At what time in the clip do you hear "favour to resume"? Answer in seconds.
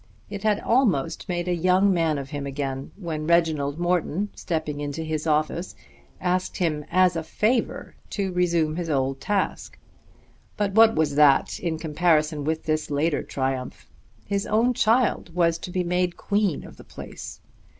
7.21-8.77